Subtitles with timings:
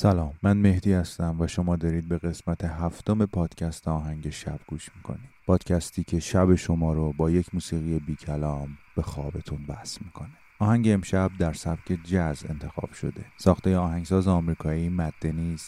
[0.00, 5.30] سلام من مهدی هستم و شما دارید به قسمت هفتم پادکست آهنگ شب گوش می‌کنید.
[5.46, 10.30] پادکستی که شب شما رو با یک موسیقی بی کلام به خوابتون وصل می‌کنه.
[10.58, 13.24] آهنگ امشب در سبک جز انتخاب شده.
[13.36, 15.14] ساخته آهنگساز آمریکایی مد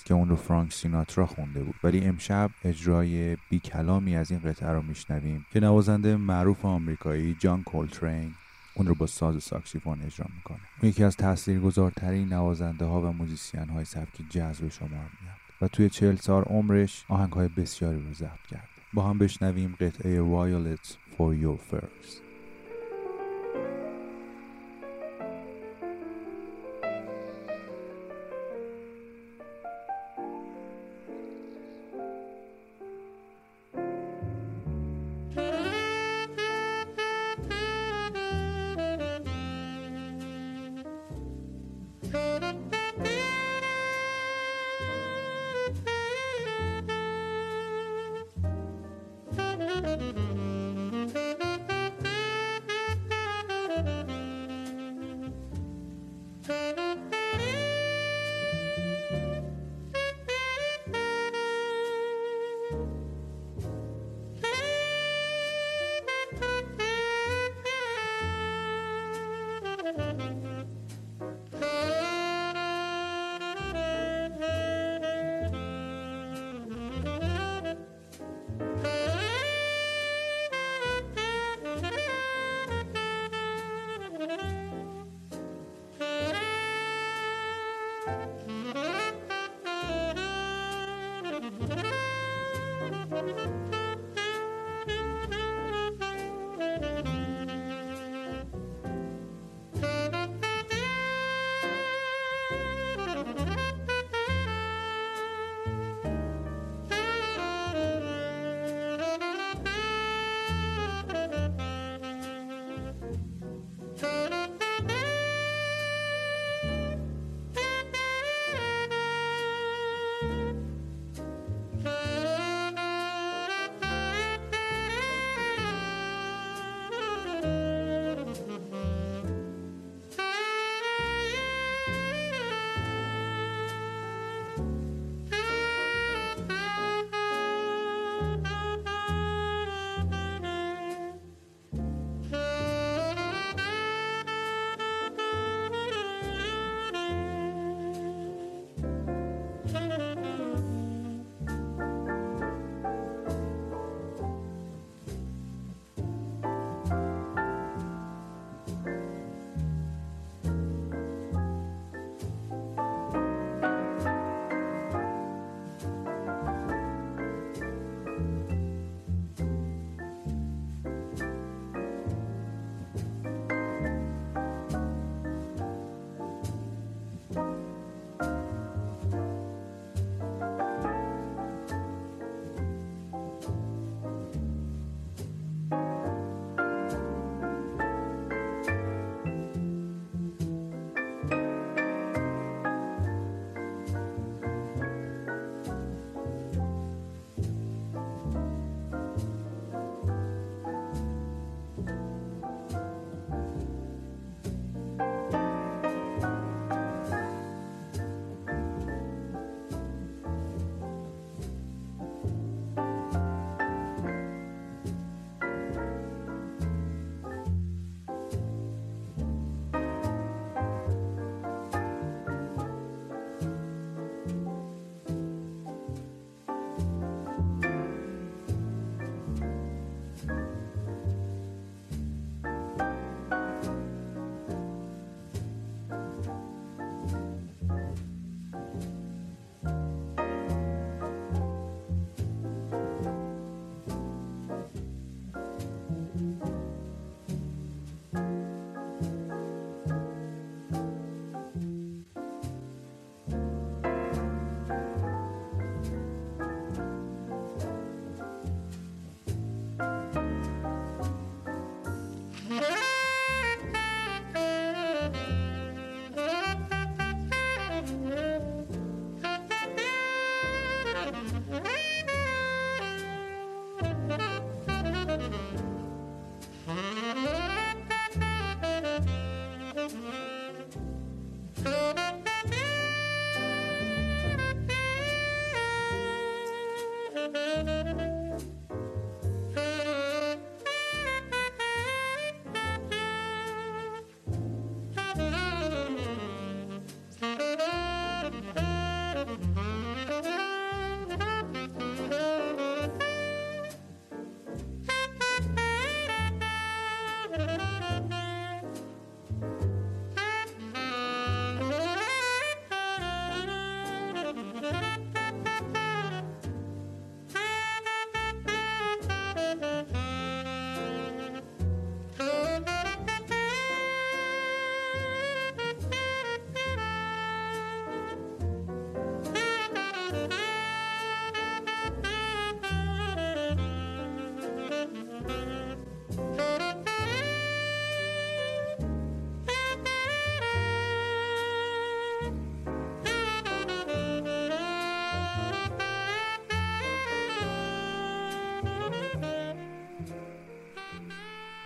[0.05, 1.74] که اون رو فرانک سیناترا خونده بود.
[1.84, 7.62] ولی امشب اجرای بی کلامی از این قطعه رو میشنویم که نوازنده معروف آمریکایی جان
[7.62, 8.34] کولترین
[8.74, 10.60] اون رو با ساز ساکسیفون اجرا می‌کنه.
[10.82, 15.68] اون یکی از تاثیرگذارترین نوازنده ها و موزیسین های سبک جز به شمار میاد و
[15.68, 18.68] توی چهل سال عمرش آهنگ های بسیاری رو ضبط کرده.
[18.94, 22.31] با هم بشنویم قطعه وایولت for your first.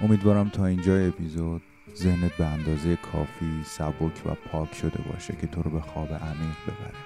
[0.01, 1.63] امیدوارم تا اینجا اپیزود
[1.97, 6.57] ذهنت به اندازه کافی سبک و پاک شده باشه که تو رو به خواب عمیق
[6.67, 7.01] ببره.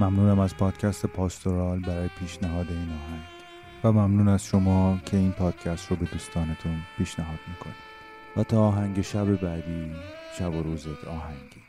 [0.00, 3.22] ممنونم از پادکست پاستورال برای پیشنهاد این آهنگ.
[3.84, 7.88] و ممنون از شما که این پادکست رو به دوستانتون پیشنهاد می‌کنید.
[8.36, 9.92] و تا آهنگ شب بعدی
[10.38, 11.62] شب و روزت آهنگی.